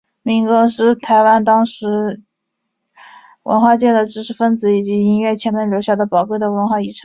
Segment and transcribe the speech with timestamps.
[0.23, 2.21] 民歌是台湾当时
[3.43, 6.99] 文化界的知识份子和音乐前辈留下的宝贵的文化遗产。